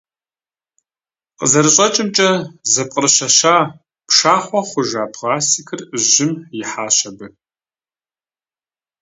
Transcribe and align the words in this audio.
КъызэрыщӀэкӀымкӀэ, 1.37 2.29
зэпкърыщэща, 2.71 3.55
пшахъуэ 4.07 4.61
хъужа 4.69 5.03
пластикыр 5.13 5.79
жьым 6.07 6.31
ихьащ 6.61 6.97
абы. 7.09 7.27